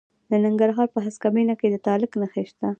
[0.29, 2.67] د ننګرهار په هسکه مینه کې د تالک نښې شته.